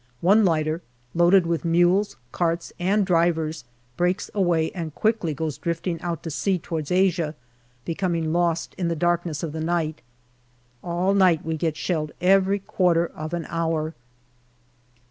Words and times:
One 0.21 0.43
lighter, 0.43 0.81
loaded 1.13 1.45
with 1.45 1.63
mules, 1.63 2.15
carts, 2.31 2.73
and 2.79 3.05
drivers, 3.05 3.65
breaks 3.97 4.31
away 4.33 4.71
and 4.71 4.95
quickly 4.95 5.35
goes 5.35 5.59
drifting 5.59 6.01
out 6.01 6.23
to 6.23 6.31
sea 6.31 6.57
towards 6.57 6.91
Asia, 6.91 7.35
becoming 7.85 8.33
lost 8.33 8.73
in 8.79 8.87
the 8.87 8.95
darkness 8.95 9.43
of 9.43 9.51
the 9.51 9.61
night. 9.61 10.01
All 10.83 11.13
night 11.13 11.45
we 11.45 11.55
get 11.55 11.77
shelled 11.77 12.13
every 12.19 12.57
quarter 12.57 13.05
of 13.13 13.35
an 13.35 13.45
hour. 13.47 13.93